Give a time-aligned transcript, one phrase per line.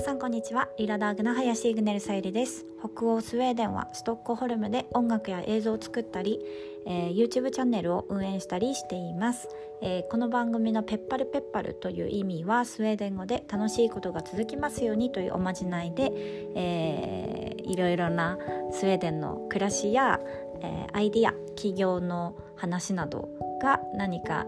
[0.00, 0.70] 皆さんこんにちは。
[0.78, 2.64] リラダーグの林イグネルさゆりです。
[2.78, 6.40] 北欧スウェーデンはストックホルムで音楽や映像を作ったり、
[6.86, 9.46] えー、YouTube チャンネルを運営したりしています、
[9.82, 16.10] えー、この番組のペッパルペッパルという意味はスウェーデン語で楽しいことが続きますようにというおまじないで、
[16.56, 18.38] えー、いろいろな
[18.72, 20.18] スウェーデンの暮らしや、
[20.62, 23.28] えー、アイディア企業の話など
[23.60, 24.46] が何か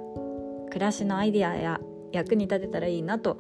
[0.71, 1.79] 暮らしのアイディアや
[2.11, 3.39] 役に立てたらいいなと、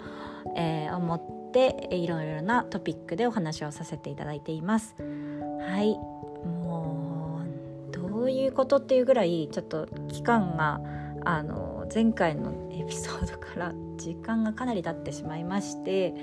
[0.56, 4.96] えー、思っていろいろなトピックでお話をさせていただいています。
[4.98, 5.98] はい
[6.44, 7.42] も
[7.88, 10.80] うどういうことっていうぐらいちょっと期間が
[11.24, 16.14] あの前回のエピソードから時間がかなり経ってしまいまして、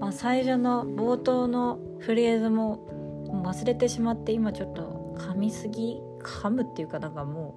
[0.00, 2.86] まあ、最初の冒頭のフレーズも
[3.44, 7.54] 忘れてしまって今ちょっと噛みすぎ噛むっていうかなんかも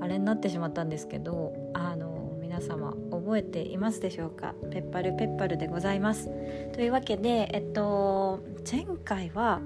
[0.00, 2.09] うあれになってしまったんですけどあの
[2.60, 4.54] 様覚えていますでしょうか？
[4.70, 6.30] ペッパルペッパルでございます。
[6.72, 9.60] というわけでえっと前回は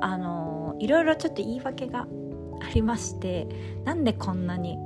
[0.00, 2.06] あのいろいろちょっと言い訳が
[2.60, 3.48] ありまして
[3.84, 4.78] なんでこんなに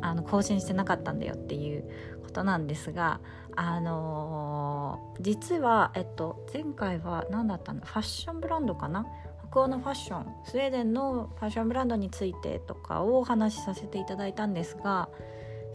[0.00, 1.84] あの更新してなかったんだよっていう
[2.22, 3.20] ことなんですが
[3.56, 7.80] あの実は、えっと、前回は何だったの？
[7.80, 9.06] ファッションブランドかな？
[9.50, 15.08] 北欧のファッションスウェーデンのファッションブランドについてとかをお話しさせていただいたんですが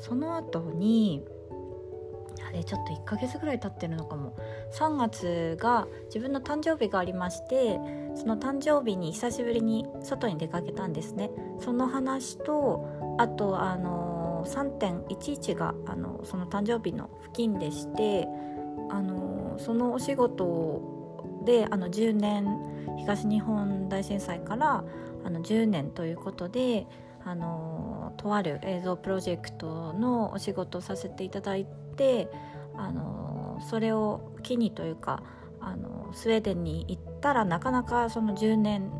[0.03, 1.23] その後に
[2.45, 4.35] あれちょっと1ヶ月ぐらい経ってるのかも。
[4.73, 7.79] 3月が自分の誕生日がありまして
[8.15, 11.31] その誕生日に久しぶりに外に出かけたんですね。
[11.59, 18.27] その話とあとあの3.11があのその誕生日の付近でして
[18.89, 20.81] あのそのお仕事
[21.45, 22.45] であの10年
[22.97, 24.83] 東日本大震災から
[25.23, 26.87] あの10年ということで
[27.25, 31.65] あのとある映像プロジェクトのお仕事をさせていただい
[31.95, 32.30] て
[32.75, 35.23] あのそれを機にというか
[35.59, 38.92] あのスウェーデンに行ったらなかなかその10年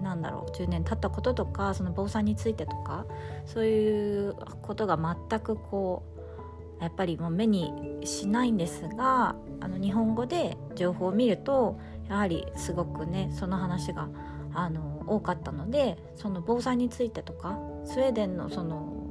[0.00, 3.06] なんだろう10年経ったこととかその防災についてとか
[3.46, 6.02] そういうことが全くこ
[6.80, 11.78] うやっぱりもう目にしないんですがあの日本語で情報を見ると
[12.10, 14.08] やはりすごくねその話が
[14.54, 19.02] あの多かったのでその防災についてとかスウェーデンのその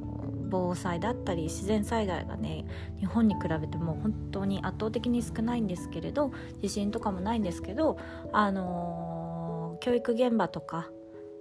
[0.52, 2.66] 防災だったり自然災害がね
[3.00, 7.96] 日本に比べても本当に圧倒的に少ないんですけれど地震とかもないんですけど、
[8.32, 10.90] あの教育現場とか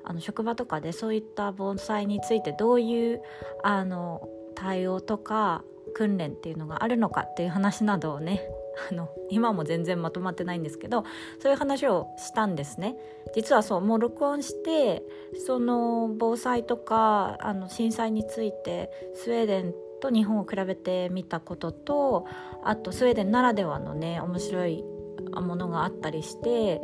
[0.06, 3.22] あの職場とかでそういった防災についてどういう
[3.64, 5.64] あの対応とか
[5.94, 8.42] 訓練っていうのがあるのかっていう話などをね
[8.90, 11.04] あの今も全然まとまってないんですけど
[11.40, 12.96] そういう話をしたんですね。
[13.36, 15.04] 実はそうもう録音して
[15.46, 22.26] その防災とかあの震災についてスウェーデンと日本を比べてみたことと
[22.64, 24.84] あとスウェーデンならではのね面白い
[25.32, 26.82] ものがあったりして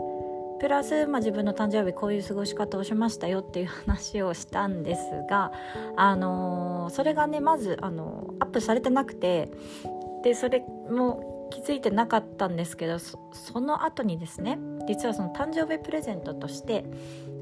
[0.59, 5.52] プラス、まあ、自分の誕生日こういう過ごし方をしましたよっていう話をしたんですが、
[5.96, 9.52] あのー、それがねまず、あのー、アップされてなくて
[10.24, 13.18] でそれも気づいてなかったんですけどそ
[13.62, 16.85] の後にですね実はその誕生日プレゼントとして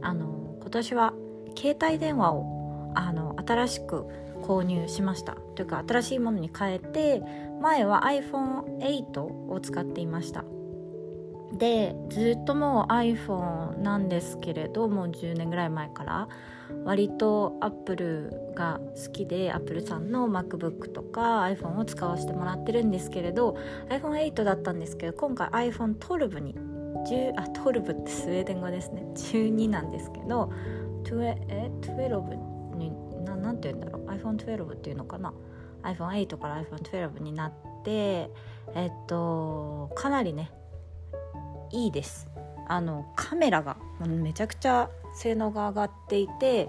[0.02, 1.14] あの今年は
[1.58, 4.06] 携帯電話をあの新しく
[4.42, 5.36] 購入しました。
[5.56, 7.22] というか新しいものに変えて
[7.62, 10.44] 前は iPhone8 を使っていました。
[11.58, 16.28] でずっともう iPhone なんですけれどもう10年ぐらい前から
[16.84, 23.58] 割とアップルが好きでアップルさんの MacBook とか iPhone を使わせてもらってるんですけれど
[23.90, 29.06] iPhone8 だったんですけど今回 iPhone12 に10あ12ってスウェーデン語ですね。
[29.14, 30.52] 12なんですけど
[31.04, 32.92] 12え12に
[33.24, 34.06] ななんて言うんだろう。
[34.08, 35.34] iPhone12 っていうのかな。
[35.84, 38.32] iPhone8 から iPhone12 になって
[38.74, 40.52] えっとかなりね
[41.72, 42.28] いいです。
[42.68, 46.68] あのカメラがめちゃくちゃ性能が上がっていて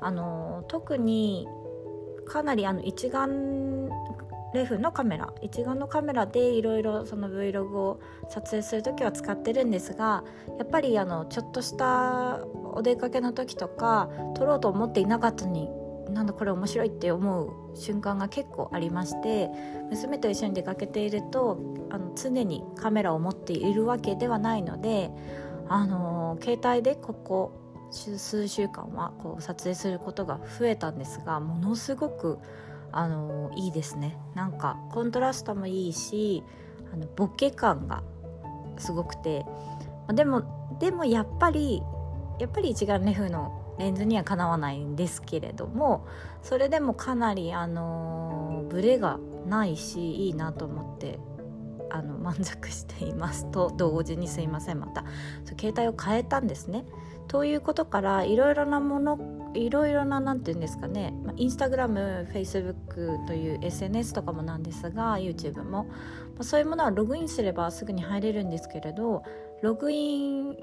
[0.00, 1.46] あの特に
[2.26, 3.88] かなりあの一眼
[4.54, 8.00] レフのカメラ一眼のカメラでいろいろその Vlog を
[8.30, 10.24] 撮影する時は使ってるんですが
[10.58, 15.68] やっぱりあのちょっとしたお出かけの時とか撮ろうと思っていなかったに
[16.16, 19.50] なんだこれ面白いって思う瞬間が結構ありまして
[19.90, 21.58] 娘と一緒に出かけていると
[21.90, 25.10] あの常にカメラを持っているわけではないので、
[25.68, 27.52] あの携帯でここ
[27.92, 32.38] 数週間はこう撮影することが増えたんですがものすごく、
[32.92, 34.16] あのいいですね。
[34.34, 36.42] なんかコントラストもいいし
[36.92, 38.02] あのボケ感が
[38.78, 39.44] すごくて。
[40.12, 41.82] でもでもやっぱり
[42.38, 46.06] やっぱり一眼レフのレンズにはかなわないんですけれども
[46.42, 51.18] それでもかなりあのブレがないしいいなと思って
[51.90, 55.04] あの 満足していますと同時にすいませんまた
[55.58, 56.84] 携帯を変えたんですね。
[57.28, 59.18] ということからいろいろなもの
[59.54, 65.86] いろいろな何て言うんですかね、インスタグラムフェイスブックという SNS とかもなんですが YouTube も、
[66.40, 69.24] そういうものはログインすればすぐに入れるんですけれど
[69.62, 70.56] ログインっ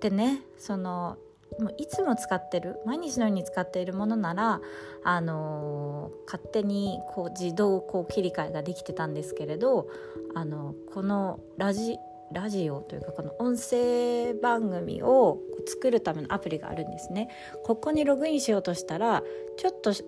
[0.00, 1.16] てねその
[1.58, 4.60] もういつも使ってる毎日のように使っているものなら、
[5.04, 9.88] あのー、勝手にこう自動こう切り替えができてたんですけれど、
[10.34, 11.98] あのこのラジ
[12.32, 17.28] ラジオというかこの音声番組を作るためのアプリがあるんですね。
[17.64, 19.22] ここにログインしようとしたら
[19.56, 20.04] ちょっと 2,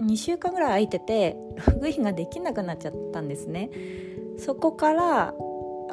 [0.00, 1.36] 2週間ぐらい空いてて
[1.72, 3.70] ログインができなくなっちゃったんですね。
[4.38, 5.34] そこから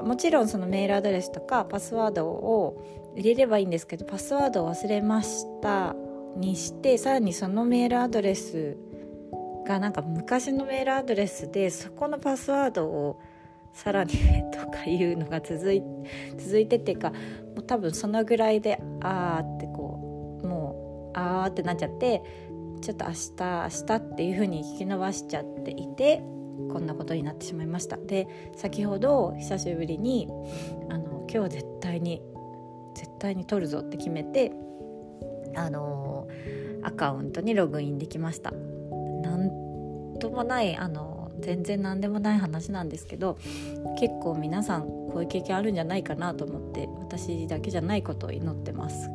[0.03, 2.83] もちろんそのメールアドレスとかパスワードを
[3.15, 5.95] 入れればいいんですけどパスワードを忘れました
[6.37, 8.77] にしてさらにそのメールアドレス
[9.65, 13.19] がなんか昔のメールアドレスでそこのパスワードを
[13.73, 14.13] さらに
[14.51, 15.81] とかいうのが続い
[16.37, 17.17] 続いてっていうかも
[17.57, 22.21] う多分そのぐらいであーってこうもうあーってなっちゃって
[22.81, 26.21] ちょっと明日明日っていう風に引き伸ばしちゃっていて
[26.71, 27.97] こんなことになってしまいました。
[27.97, 30.27] で先ほど久しぶりに
[30.89, 32.21] あの今日絶対に
[33.21, 34.51] 対に取るぞって決めて
[35.55, 36.27] あの
[36.83, 38.51] アカウントにログインできました。
[38.51, 43.37] なんともないあの全然何でもない話なんですけど
[43.99, 49.09] 結構皆さんこういう経験あるんじゃないかなと思って私だけじゃないことを祈ってます。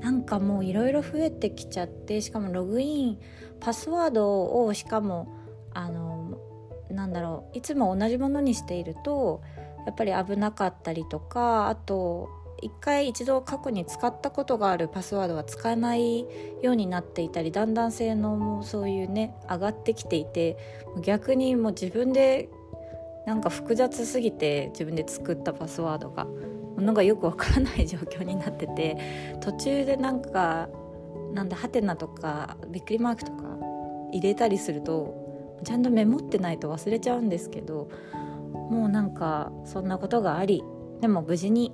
[0.00, 3.18] なんかもういろいろ増えてきちゃってしかもログイン
[3.60, 5.32] パスワードをしかも
[5.72, 6.38] あの
[6.90, 9.42] なんだろういつも同じものにしていると
[9.86, 12.28] やっぱり危なかったりとかあと
[12.62, 16.20] 一回一度過去に使ったことがあるパスワードは使えない
[16.62, 20.56] ようになっていたりだんだん性能もそういうね上がってきていて
[21.02, 22.48] 逆にもう自分で
[23.26, 30.68] なんか複雑すぎて自分で作ったパスワードがものがよくわからない状況になってて途中でなんか
[31.32, 33.56] なんだハテナとかびっくりマークとか
[34.12, 37.88] 入れたりするとちゃんとメモってないと忘れちゃうんですけど
[38.52, 40.62] もうなんかそんなことがあり
[41.00, 41.72] でも無事に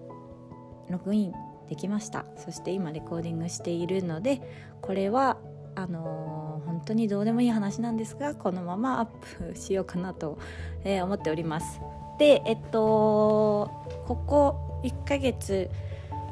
[0.91, 1.33] ログイン
[1.69, 2.25] できました。
[2.37, 4.41] そして今レコーディングしているので
[4.81, 5.37] これは
[5.75, 9.07] あのー、本当にどうでもいい話なんですがこのままアッ
[9.53, 10.39] プしようかなと、
[10.85, 11.81] えー、思っております。
[12.19, 13.71] でえっと
[14.07, 15.71] ここ1ヶ月、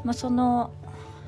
[0.04, 0.72] まあ、その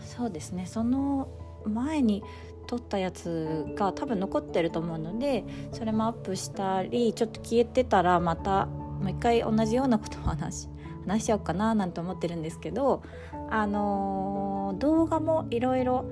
[0.04, 1.28] そうですねその
[1.64, 2.24] 前に
[2.66, 10.68] 撮ったやつが多分残ってると思うのでそれもアップしたりちょっと消えてたらまたもう一回同じようなことを話
[11.08, 13.02] 話しちゃおうかななんて思ってるんですけど
[13.50, 16.04] あのー、動画もいろいろ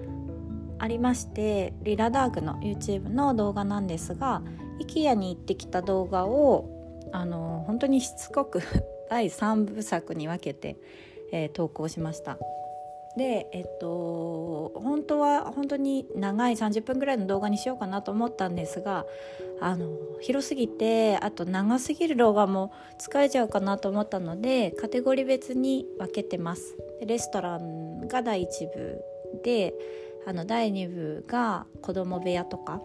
[0.78, 4.43] ありましてリラダークの YouTube の動画なんですが
[4.81, 6.72] IKEA に行ってきた動画を
[7.12, 8.60] あのー、本当にしつこく
[9.08, 10.76] 第3部作に分けて、
[11.32, 12.38] えー、投稿しました。
[13.16, 19.06] でえっと本当は本当に長い30分ぐらいの動画にしようかなと思ったんですが
[19.60, 19.88] あの
[20.20, 26.76] 広すぎてあと長すぎる動画も疲れちゃうかなと思ったのでカテゴリー別に分けてます。
[27.04, 29.00] レストランが第1部
[29.44, 29.74] で
[30.26, 32.80] あの第2部が子供部屋とか。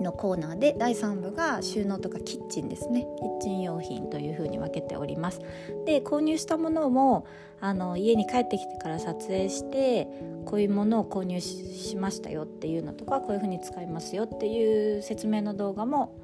[0.00, 3.06] のコーナーで第3部が収納とかキッチンですね。
[3.18, 5.40] キッチン用品というふうに分けております。
[5.84, 7.26] で購入したものも
[7.60, 10.08] あの家に帰ってきてから撮影して
[10.46, 16.16] こういうものを購入しましたよっていうのとかこういうふうに使いますよっていう説明の動画も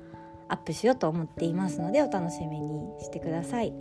[0.49, 3.73] アップしようと思っていますのでお楽しみにしてください。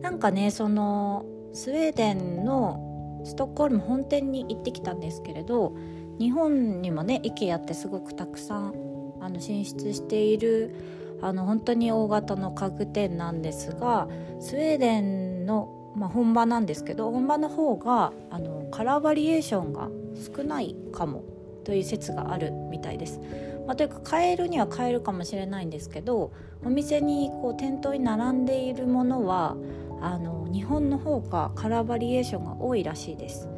[0.00, 5.74] なんかねそのスウェーデンのストックホルム本店に行ってきたんですけれど
[6.18, 8.93] 日本にもね IKEA ってすごくたくさん
[9.24, 10.74] あの進出している
[11.22, 14.06] あの本当に大型の家具店なんですが
[14.38, 19.88] スウェーデンの、まあ、本場なんですけど本場の方があのカラーバリエーションが
[20.36, 21.24] 少ないかも
[21.64, 23.18] という説があるみたいです。
[23.66, 26.30] まあ、というか買えるには買えるかもしれないんですけど
[26.62, 29.56] お店にこう店頭に並んでいるものは
[30.02, 33.48] あの日本の方がカラーバリエーションが多いらしいです。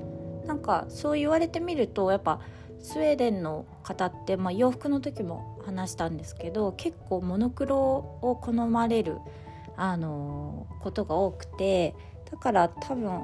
[0.47, 2.39] なんかそう言われてみるとやっぱ
[2.79, 7.79] スウェーデンの方って、まあ、洋服の時も話したんですけど結構モノクロ
[8.23, 9.19] を好まれる、
[9.77, 11.95] あのー、ことが多くて
[12.31, 13.23] だから多分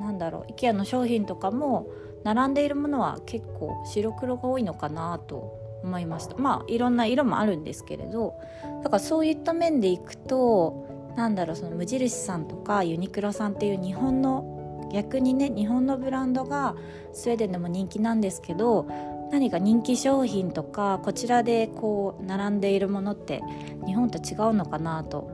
[0.00, 1.88] なんだろう IKEA の商品とかも
[2.24, 6.36] 並んでいるものは結構白黒が多いのかなと思いました。
[6.36, 8.34] まあいろんな色もあるんですけれど
[8.82, 16.74] だからそういった面でいくとなんだろうその無印さんとかユニクロさんっていう日本の逆にね日本のブランドが
[17.12, 18.86] スウェーデンでも人気なんですけど
[19.30, 23.42] 何か人気商品とかこちらでこう並んでいるものって
[23.86, 25.30] 日本と違うのかなと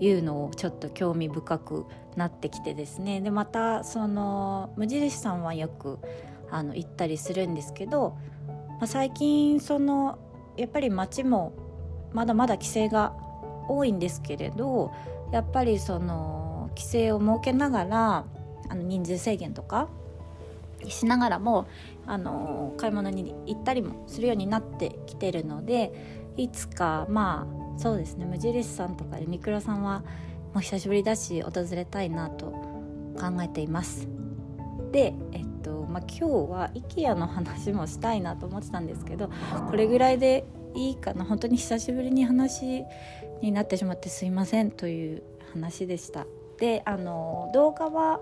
[0.00, 1.86] いうのをちょっと興味深く
[2.16, 3.20] なってきてですね。
[3.20, 5.98] でまたその無印さんはよく
[6.50, 8.16] あの行ったりするんですけど、
[8.78, 10.18] まあ、最近その
[10.56, 11.52] やっぱり街も
[12.12, 13.14] まだまだ規制が
[13.68, 14.92] 多いんですけれど
[15.32, 18.24] やっぱりその規制を設けながら
[18.68, 19.88] あの人数制限とか
[20.90, 21.66] しながらも
[22.06, 30.00] あの買い物に行ったりもするようになってきてるのでいつかまあそうですね無印さんとかユニクロさんは
[30.52, 34.08] もう久しぶりだし訪れたいなと考えています。
[34.92, 39.30] でえっとまあ今日は IKEA の話もしたいなと思ってたんですけど
[39.68, 41.24] これぐらいでいいかな。
[41.24, 42.84] 本当に久しぶりに話
[43.40, 45.22] になってしまってすいませんという
[45.52, 46.26] 話でした。
[46.58, 48.20] であの動画は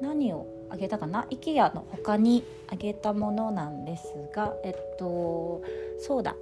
[0.00, 5.62] 何をあげたかな？IKEA の他にあげたものなんですがえっと
[6.00, 6.36] そうだ。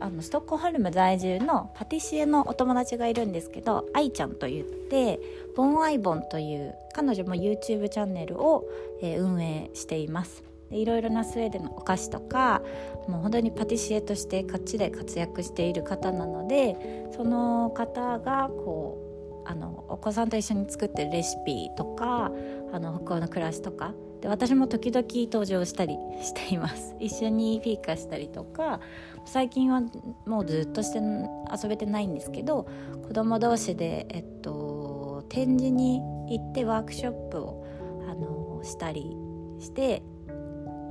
[0.00, 5.18] あのストックホルム在住のパティシエのお友達がいるんですけど愛ちゃんと言って
[5.56, 8.64] ボンアイボンという彼女も YouTube チャンネルを、
[9.02, 10.44] えー、運営しています。
[10.70, 12.62] でいろいろなスウェーデンのお菓子とか
[13.08, 16.76] もう本当にパティシエとしてこっちで活躍している方なので
[17.16, 22.30] その方がこうあのお子さんと一緒に作ってるレシピとか
[22.72, 23.94] あの北欧の暮らしとか。
[24.20, 26.96] で私も時々登場したりしています。
[27.00, 28.80] 一緒にフィーカしたりとか。
[29.24, 29.82] 最近は
[30.26, 32.66] もうずっとして遊べてないんですけど
[33.06, 37.66] 子供同士で、えっと、展示に行ってワークショップを
[38.08, 39.14] あのしたり
[39.58, 40.02] して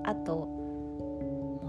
[0.03, 0.57] あと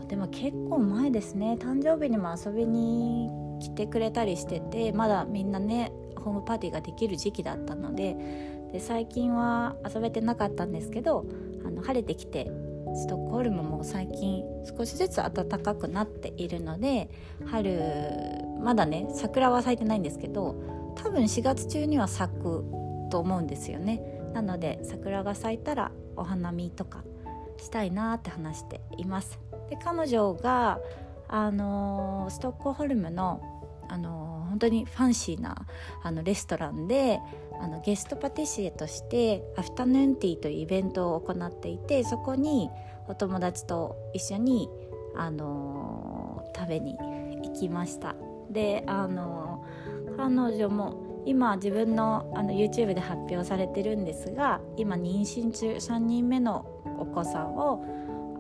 [0.09, 1.57] でも結構前ですね。
[1.61, 8.17] 誕生日にも遊びに来てくれたりしててまだみんなねホームパーティーができる時期だったので
[8.73, 11.25] で最近は遊べてなかったんですけど
[11.67, 12.51] あの晴れてきて
[12.95, 14.43] ストックホルムも最近
[14.77, 15.33] 少しずつ暖
[15.63, 17.11] かくなっているので
[17.47, 17.81] 春
[18.61, 20.57] まだね桜は咲いてないんですけど
[20.97, 22.65] 多分4月中には咲く
[23.11, 24.03] と思うんですよね。
[24.35, 27.05] なので桜が咲いたらお花見とか
[27.57, 29.39] したいなって話しています。
[29.71, 30.81] で彼女が
[31.31, 33.43] あの、ストックホルムの
[33.91, 35.67] あのー、本当にファンシーな
[36.03, 37.21] あのレストランで
[37.61, 42.71] あのゲストパティシエとしてアフタヌーンティーというイベントを行っていてそこに
[43.09, 44.69] お友達と一緒に、
[45.17, 46.97] あのー、食べに
[47.43, 48.15] 行きました。
[48.51, 56.67] で、あのー、彼女も今自分のあの YouTube で発表されてるんですが今妊娠中3人目の
[56.99, 57.85] お子さんを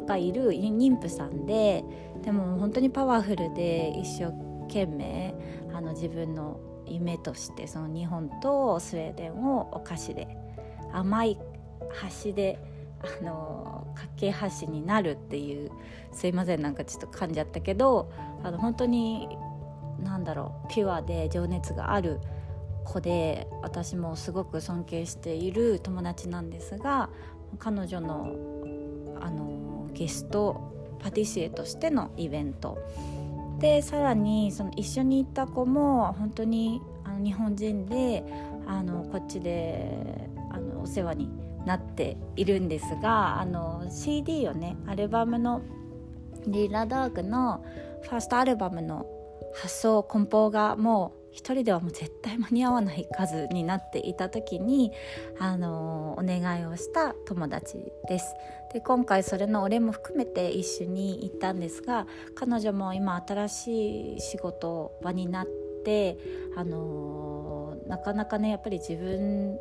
[0.06, 1.84] がいる妊婦さんで
[2.22, 4.32] でも本当にパワフルで一生
[4.62, 5.34] 懸命
[5.74, 6.58] あの自分の
[6.88, 10.28] 夢としてその日本とスウェーデンをお菓子で
[10.92, 11.38] 甘い
[12.24, 12.58] 橋で
[13.00, 15.70] あの架け橋になるっていう
[16.12, 16.62] すいません。
[16.62, 18.10] なんかちょっと噛んじゃったけど
[18.42, 19.28] あの本当に
[20.02, 22.20] 何だろうピュアで情熱がある
[22.84, 27.10] 子で私もすごく尊敬している友達なんですが
[27.58, 28.34] 彼女の
[29.20, 32.78] あのゲストパティシエとしてのイベント。
[33.58, 38.24] でさらにその一緒に行った子も本当にあの日本人で
[38.66, 41.30] あのこっちであのお世話に
[41.66, 45.62] なっているんですがあの CD をねアルバムの
[46.46, 47.64] リラダークの
[48.02, 49.06] ファーストアルバムの
[49.54, 54.92] 発送梱包がもう一人ではもう絶対間に合わない数になっていた時に、
[55.38, 57.76] あのお願いをした友達
[58.08, 58.34] です。
[58.72, 66.18] で今回それのお礼も含めて一緒に行ったんですが彼女も今新しい仕事場になって、
[66.56, 69.58] あのなかなかねやっぱり自分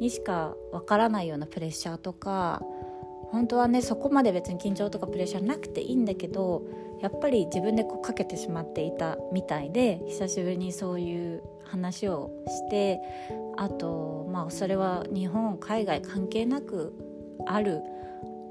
[0.00, 2.62] にしかわからないようなプレッシャーとか
[3.30, 6.62] 本当はねそこまで別に緊張とかプレッシャーなくていいんだけど
[7.00, 13.00] やっぱり自分でこうかけてしまっていたみたいで久しぶりにそういう話をして
[13.56, 16.94] あとまあそれは日本海外関係なく
[17.46, 17.82] ある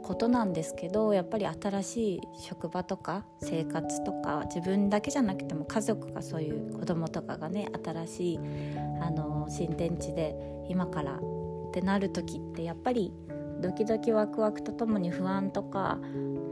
[0.05, 8.39] ことなんですけどやっぱり新しい職場とか生活とか自分だけじゃなくても家族がそういう子供とかがね新しい
[9.01, 10.35] あの新天地で
[10.69, 13.13] 今からってなる時ってやっぱり
[13.61, 15.99] ドキドキワクワクとともに不安とか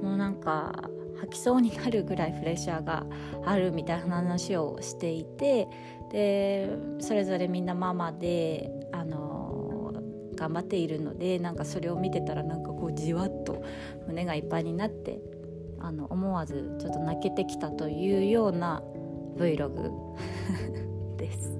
[0.01, 3.05] もうなんか吐きそうになるぐらいプレッシャーが
[3.45, 5.67] あるみたいな話をしていて
[6.09, 6.69] で
[6.99, 9.22] それぞれみんなママであの
[10.43, 13.63] 頑張っているのでなんかそれを見てたらなんかこうじわっと
[14.07, 15.21] 胸がいっぱいになって
[15.79, 18.83] あの思わずちょっと泣けてきたというような
[19.37, 19.91] Vlog
[21.15, 21.57] です。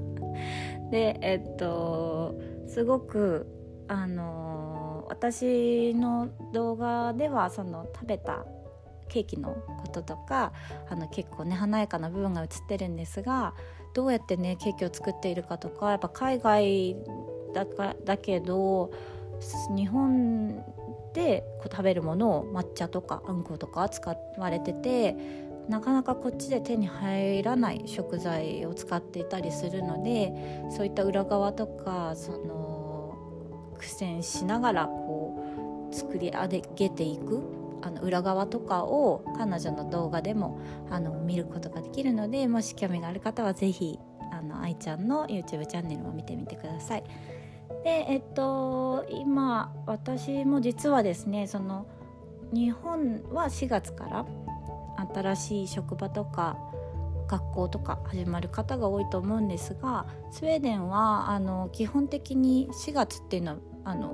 [0.92, 2.36] でえっと
[2.68, 3.48] すごく
[3.88, 8.46] あの私の動画ではその食べた
[9.08, 10.52] ケーキのこととか
[10.90, 13.54] あの結構ね華やかな部分が映ってるんですが
[13.94, 16.98] どうやってねケーキを作っているかとかやっぱ海外
[17.54, 18.92] だかだけど
[19.76, 20.64] 日本
[21.14, 25.16] でこう食べるものを抹茶とかあんことか使われてて
[25.70, 30.34] なかなかこっちで手に入らない食材を使っていたりするので
[30.76, 37.42] そういった裏側とかその苦戦しながらこう作り上げていく
[37.82, 44.00] あの裏側とかを彼女の動画でもあの見ることができるのでもし興味がある方は是非
[44.32, 47.04] あの愛ちゃんの YouTube チャンネルを見てみてください。
[47.84, 51.86] でえっと今私も実はですねその
[52.54, 54.26] 日本は4月から
[55.14, 56.58] 新しい職場とか
[57.28, 64.14] 学校とか始まる方が多いと思うんですがスウェーデンはあの基本的に4月っていうのはあの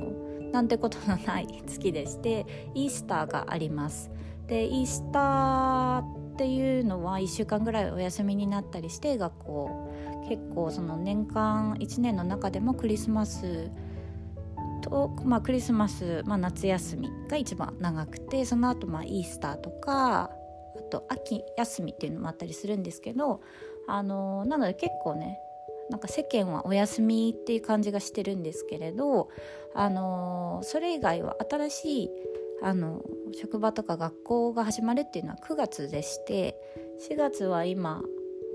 [0.51, 4.09] なんてことのない 月でしてイースターがあります。
[4.47, 9.88] でイースターっていうのは1週間ぐらいお休みになったりして学校
[10.29, 13.71] 結構その年間1年の中でもクリスマス
[14.83, 20.29] と、まあ、クリスマス、まあ、夏休みが一番長くてその後まあイースターとか
[20.77, 23.41] あと秋休みっていうのもあったりするんですけど
[23.88, 25.39] あのなので結構ね
[25.89, 29.29] なんか世間はお休みっていう感じがしてるんですけれど
[29.74, 32.09] あのそれ以外は新しい
[32.62, 33.01] あの
[33.33, 36.55] 職場とか学校が始まるっていうのは9月でして
[37.09, 38.03] 4月は今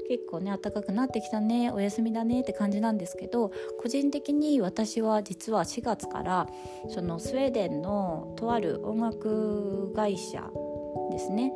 [0.08, 6.46] 結構ね暖かくなってきたねお休みだねって感じなんですけど個人的に私は実は4月から
[6.88, 10.50] そのスウェーデンのとある音楽会社
[11.10, 11.52] ですね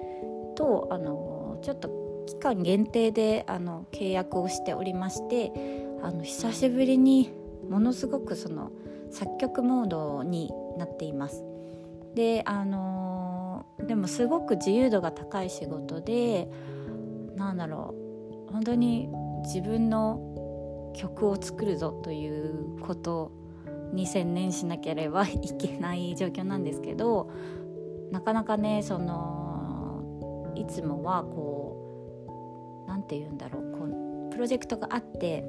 [0.57, 5.53] とあのちょっと期間限定であの契約をしておりまして
[6.03, 7.33] あの久しぶりに
[7.69, 8.71] ものすごくその
[9.11, 11.45] 作曲モードになっています。
[12.15, 16.51] であのでもすごく自由度が高い仕事で
[17.37, 18.08] なんだろう
[18.53, 19.09] 本当に
[19.45, 23.33] 自分の曲を作るぞということ
[23.93, 27.31] に専念しなければいけない状況なんですけど
[28.11, 35.45] なかなかねそのいつもはこう何て言うんだろうこうプロジェクトがあって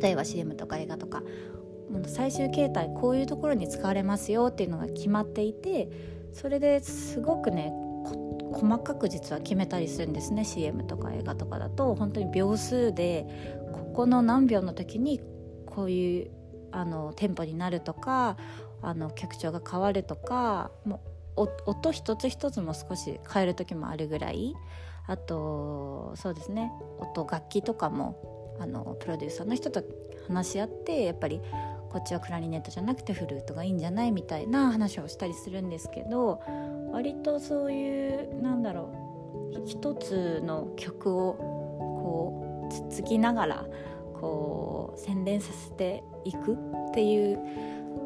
[0.00, 1.22] 例えば CM とか映画とか
[2.06, 5.88] 最終形態こういうところに使われますよっていうのが決まっていて
[6.32, 7.72] それですごくね
[8.58, 11.94] 細かく実は決めたりするんですね CM とか映画とかだと。
[11.94, 13.26] 本当に秒数で
[13.72, 15.20] ここの何秒の時に
[15.66, 16.30] こういう
[16.72, 18.36] あのテンポになるとか
[18.82, 21.00] あの曲調が変わるとかも
[21.36, 24.54] う音一つ一つも少し変える時もあるぐらい。
[25.06, 29.82] あとそうですね音楽器とかもあのプロデューサーの人と
[30.26, 31.40] 話し合ってやっぱり
[31.88, 36.42] こっちはクラリネットじゃなくてフルートがいいんじゃないみたいな話をしたりするんですけど
[36.98, 38.90] 割とそういうなんだろ
[39.54, 41.34] う一つの曲を
[42.02, 43.66] こうつつきながら
[44.20, 46.56] こう洗練させていくっ
[46.92, 47.38] ていう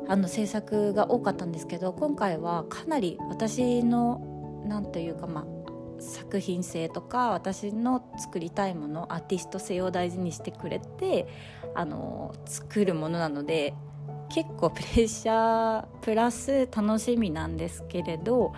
[0.09, 4.21] あの制作が多かったんですけど今回はかなり私の
[4.67, 11.27] 何というかまあ作品性とか私の作りたいものアーティスト性を大事にしてくれて
[11.75, 13.73] あの作るものなので
[14.29, 18.53] 結構プレッシャープラス楽しみなんですけれど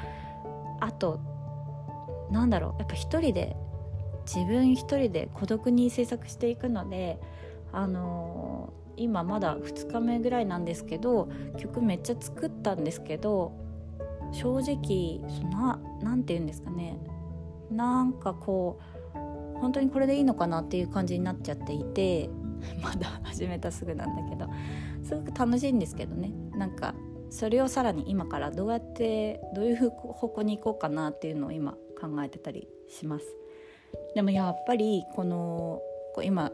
[0.80, 1.20] あと
[2.30, 3.56] なんだろうやっぱ一人で
[4.26, 7.20] 自分一人で孤独に制作していくので
[7.72, 13.52] あのー、今まだ2日目ぐらいなんですけど曲めっちゃ作ったんですけど
[14.32, 16.98] 正直そななて言うんですかね
[17.70, 18.80] なんかこ
[19.14, 22.30] う本当にこれでいいのかなっていう感じになっちゃっていて
[22.82, 24.48] まだ始めたすぐなんだけど
[25.02, 26.94] すごく楽しいんですけどねなんか
[27.30, 33.26] それをさらに今からどうやってどういう方向に行こうかなっていうのを今考えてたりします。
[34.14, 35.80] でもやっぱりこの
[36.14, 36.52] こ今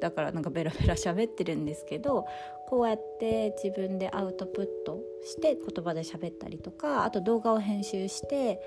[0.00, 2.26] だからなんかベラベラ喋ってるんですけど
[2.68, 8.60] こうやって自分でアウトプットして言葉で喋ったりとかあと動画を編集して、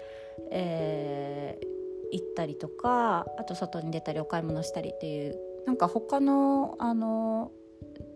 [0.52, 1.68] えー、
[2.12, 7.52] 行ったりとかあと外に出たりお買い物したりっていうなんか他のあの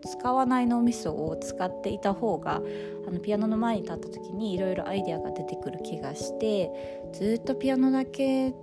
[0.04, 2.62] 使わない脳みそを使っていた方が
[3.06, 6.70] あのピアノの前に立った時にいろいろアイデアが出てくる気がして
[7.12, 8.54] ずっとピアノだけ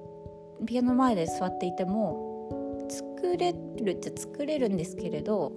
[0.66, 5.54] ピアノ前で座っていても作れるっちゃ作れるんですけれど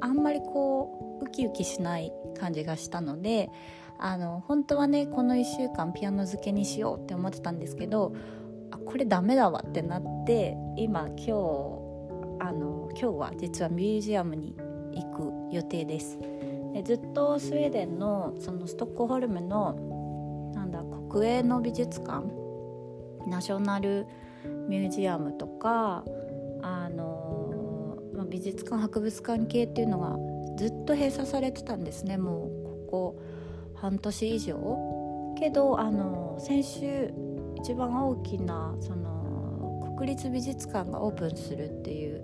[0.00, 3.50] あんまりこうウキウキしない感じがしたので
[3.98, 8.14] あの本当はねこの1週間ピアノ漬けにしようって思ってたんですけど
[8.70, 11.30] あこれダメだわってなって今今日
[12.40, 14.65] あの今日は実はミュージアムに行
[15.04, 16.18] く予定です。
[16.72, 22.26] でずっとスウェーデンのそのストックホルムのなんだ国営の美術館
[23.26, 24.06] ナショナル
[24.68, 26.04] ミュージアムとか
[26.62, 30.16] あのの美術館博物館系っていうのが
[30.56, 32.16] ずっと閉鎖されてたんですね。
[32.16, 33.20] もうここ
[33.74, 35.34] 半年以上。
[35.38, 37.12] けどあの先週
[37.56, 42.22] 一番大きなその国立美術館がオープンするっていう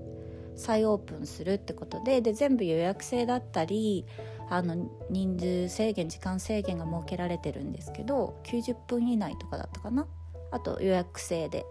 [0.56, 4.06] 再オープンするってことでで全部予約制だったり
[4.48, 10.06] あの人数制限時間制限が設けられてるんですけど90分以内とかだったかな。
[10.50, 11.64] あと予約制で。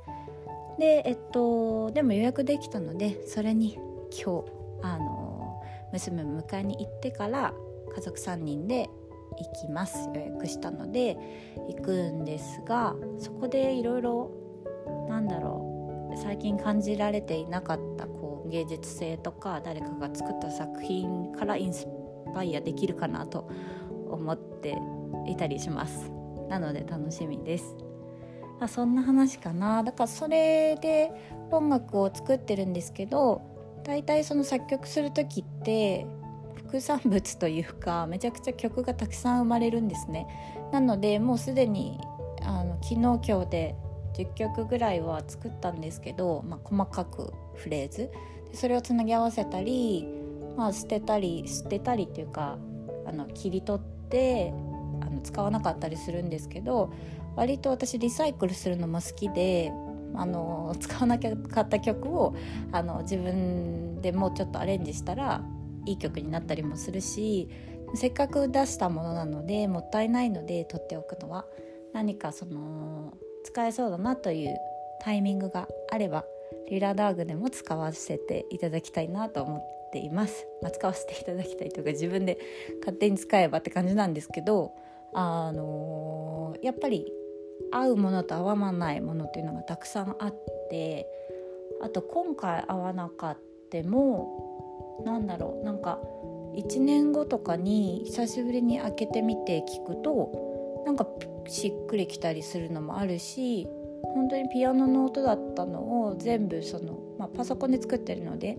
[0.80, 3.78] でえっとでも予約できたのでそれに
[4.10, 5.62] 今日あの
[5.94, 7.54] 娘を迎えに行ってから
[7.94, 8.89] 家族3人で
[9.38, 10.10] 行きます。
[10.15, 11.17] 予約したので
[11.70, 14.32] 行くんですがそこでいろいろ
[15.08, 18.21] なんだろう最近感じられていなかったこう
[18.52, 21.88] 芸術性とか誰かが作った作品からインス
[22.34, 23.50] パイアできるかなと
[24.10, 24.78] 思って
[25.28, 26.12] いたりします。
[26.50, 27.76] なので楽しみです。
[28.60, 29.84] あそんな話かな。
[29.84, 31.12] だからそれで
[31.50, 33.42] 音楽を作ってるんですけど
[33.84, 36.06] 大体その作曲する時って
[36.56, 40.28] 副産物というかめちゃくちゃ曲がたくさん生まれるんですね。
[40.72, 42.00] なのでもうすでに
[42.44, 43.76] あの昨日今日で
[44.14, 48.12] 10曲ぐらいは作ったんですけど、まあ、細かくフレーズ
[48.54, 50.08] それをつなぎ合わせたり、
[50.58, 52.58] まあ、捨てたり捨てたりっていうか
[53.06, 54.54] あの切り取って
[55.02, 56.94] あの使わなかったりするんですけど
[57.36, 59.72] 割と私リサイクルするのも好きで
[60.14, 62.36] あの使わなきゃかった曲を
[62.72, 65.42] あの自分でもうちょっとアレンジしたら
[65.86, 67.50] いい曲になったりもするし
[67.96, 71.46] せっかく出したものなのでもったいないので取っておくのは
[71.94, 74.56] 何かその使えそうだなという
[75.02, 76.26] タイミングがあれば
[76.70, 82.38] リラダーグでも使わせていただきたいなと思っています、まあ、使わせていただきたいというか自分で
[82.80, 84.74] 勝手に使えばって感じなんですけど
[85.14, 87.12] あのー、やっぱり
[87.72, 90.36] 合うものと合わないものっていうのがたくさんあっ
[90.70, 91.08] て
[91.82, 93.38] あと今回合わなかっ
[93.70, 96.00] てもなんだろうなんか
[96.56, 101.08] 1年後とかに久しぶりに開けてみて聞くとなんか
[101.48, 103.68] しっくりきたりするのもあるし
[104.04, 108.58] 本当にピアノの音だったのを全部その、まあ、パソコンで作ってるので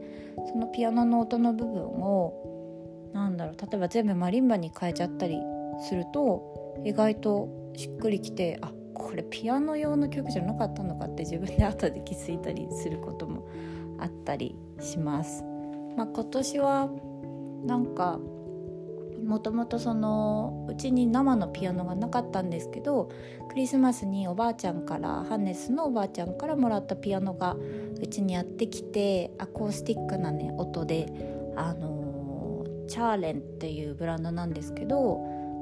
[0.53, 5.39] そのピアノの音の部分をなんだろう例えば全部マリンバに変えちゃったり
[5.89, 13.49] すると意外としっくりきてあこれピアノ用の曲じゃなかったのかって自分で後で気づいたりすることも
[13.99, 15.45] あったりします。
[15.97, 16.91] まあ、今年は
[17.65, 18.19] なんか
[19.25, 23.11] もともとそのうちに生のピアノがなかったんですけど
[23.49, 27.57] クリスマスにおばあちゃんからハンネスのおばあちゃんからもらったピアノが
[28.01, 31.07] うちにやってきてアコースティックなね音で
[31.57, 35.21] あのチャーレンっていうブランドなんですけど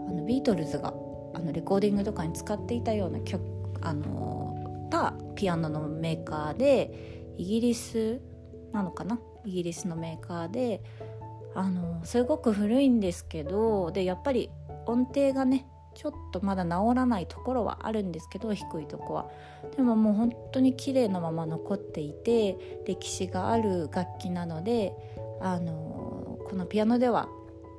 [0.09, 0.95] あのビートルズが
[1.35, 3.43] あのレコーディングとかに使っていたような曲
[3.83, 8.21] あのたピアノのメーカーでイギリス
[8.73, 9.21] なのかな？
[9.45, 10.83] イギリスのメーカーで
[11.55, 14.51] あのすごく古いんですけどでやっぱり
[14.87, 19.29] 音程がねちょっとまだ治らないところはあるんですけど低いとこは
[19.77, 24.93] でももう本当に綺麗なまま残っていて歴史がある楽器なので
[25.41, 27.29] あのこのピアノでは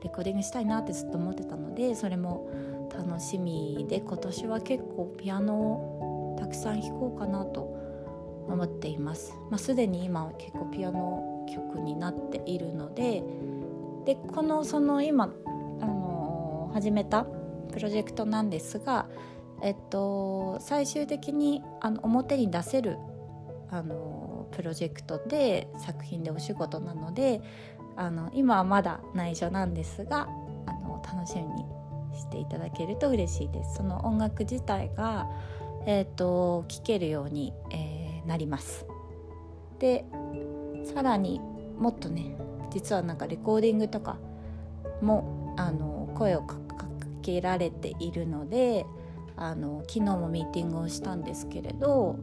[0.04, 2.50] レコーディングしたいなってずっと思ってたのでそれも
[2.94, 7.62] 楽しみで今年は結構ピアノをたくさん弾こうかなと
[8.48, 9.34] 思っています。
[9.50, 13.24] まあ、すでに今結構ピアノ曲になっているので
[14.06, 17.26] でこのその今、あのー、始めた
[17.72, 19.08] プロジェクトなんですが、
[19.62, 22.98] えっと、最終的にあの表に出せる、
[23.70, 27.42] あのー、プロジェクトで作品でお仕事なので
[27.96, 30.28] あの今はまだ内緒なんですが
[30.66, 31.66] あの楽しみに
[32.18, 33.76] していただけると嬉しいです。
[33.76, 35.30] その音楽自体が、
[35.86, 38.86] えーと、聴けるように、えー、なります。
[39.80, 40.06] で
[40.94, 41.40] さらに
[41.78, 42.36] もっとね
[42.72, 44.18] 実はなんかレコーディングとか
[45.02, 46.58] もあの声をか
[47.22, 48.86] けられているので
[49.36, 52.18] あの昨日もミーティングをしたんですけれど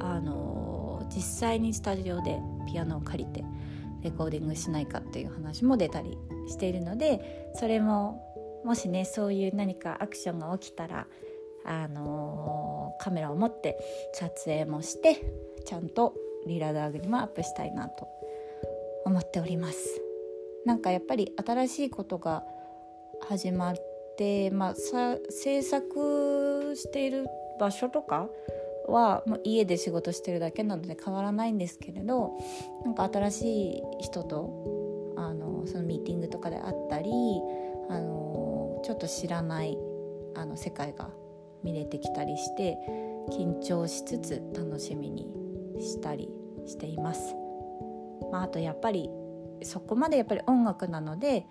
[0.00, 3.44] あの実際にスタジオでピアノを借りて
[4.02, 8.24] レコーディングしないかっていう話も出たりしているのでそれも
[8.64, 11.06] もしねそういう何かアクションが起きたら
[11.64, 13.78] あのー、カメラを持って
[14.14, 15.32] 撮影もして
[15.64, 16.14] ちゃんと
[16.46, 18.08] リラダーグにもアップしたいなと
[19.08, 20.00] 思っております
[20.64, 22.44] なんかやっぱり新しいことが
[23.28, 23.76] 始まっ
[24.16, 27.26] てまあ制作している
[27.58, 28.28] 場所とか
[28.86, 32.32] は、まあ、家で仕事してるだけなので変わらないんですけれど
[32.84, 37.10] なんか新しい人とあのそのミーティングとかであったり
[37.90, 39.76] あのちょっと知らない
[40.34, 41.10] あの世界が
[41.64, 42.76] 見れてきたりして
[43.30, 45.26] 緊張しつつ楽しみに
[45.80, 46.30] したり
[46.66, 47.47] しています。
[48.30, 49.10] まあ、あとやっぱり
[49.62, 51.46] そこまでやっぱり音楽なので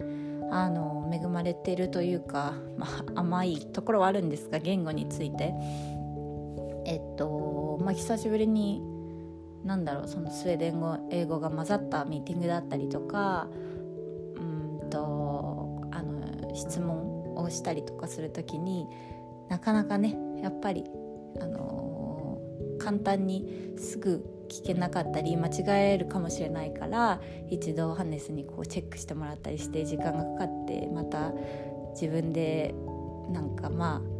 [0.50, 5.54] あの恵まれてるというか、まあ、甘いところはあるんですが言語について。
[6.88, 8.82] えっとまあ久しぶりに
[9.66, 13.50] なんだろうそのスウェーデン語英語が混ざったミーティングだったりとか
[14.38, 18.88] うんとあの質問をしたりとかする時に
[19.50, 20.86] なかなかねやっぱり
[21.42, 22.40] あの
[22.80, 31.34] 簡単にすぐ聞けなかったり間違えるかもしれないから一度ハネスにこうチェックしてもらったりして時間がかかってまた
[31.94, 32.74] 自分で
[33.30, 34.18] なんかまあ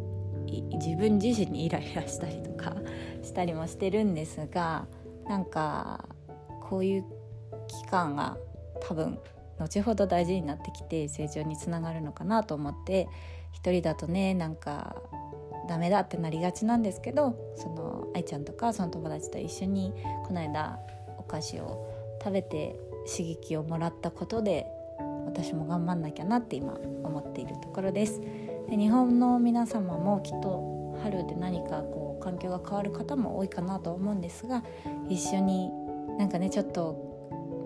[0.78, 2.74] 自分自身にイライラしたりとか
[3.22, 4.86] したりもしてるんですが
[5.28, 6.08] なんか
[6.68, 7.04] こういう
[7.66, 8.38] 期間が
[8.80, 9.18] 多分
[9.58, 13.08] 後ほど大事になってきて成長につながるのかなと思って
[13.52, 15.02] 一人だとねなんか
[15.68, 19.92] ダメだってなりがちなんですけどその愛ちゃんとかその友達と一緒に
[20.26, 20.78] この間
[21.18, 22.76] お菓子を食べて
[23.06, 24.66] 刺激をもらったことで
[25.26, 28.20] 私も頑張んなきゃなって今思っているところです。
[28.68, 34.64] で日本の皆様もきっと春で何かこう環境が変わる方も多いかなと思うんですが
[35.08, 35.70] 一緒に
[36.18, 37.08] なんかねちょっと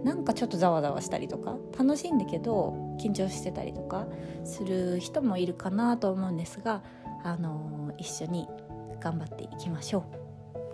[0.04, 4.06] なんかちょっとざわざわしたりとか楽しいんだけど緊張してたりとか
[4.44, 6.82] する人もいるかなと思うんですが
[7.22, 8.48] あの一緒に
[9.00, 10.22] 頑張っていきましょう。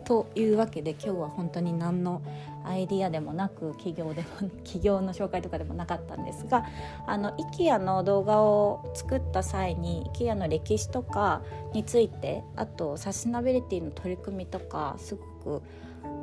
[0.08, 2.22] というわけで今日は本当に何の
[2.64, 6.64] アイディアでもなく企業でも 企業の紹介とかでもなかったんですが
[7.06, 11.42] あの IKEA の動画を作った際に IKEA の歴史とか
[11.74, 15.62] についてあとサステナビリティの取り組みとかすごく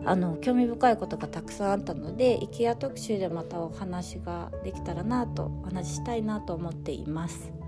[0.04, 7.65] あの興味深いことがたくさんあったので IKEA 特集でまたお話ができたらなとお話ししたいなと思っています。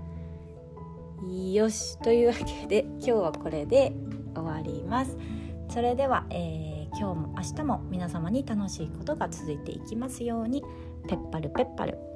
[1.26, 3.92] よしというわけで今日はこれで
[4.34, 5.16] 終わります。
[5.68, 10.62] それでは、えー、今日も明日も皆様に楽しいことが続いていきますように。
[11.08, 12.07] ペッパルペッパル。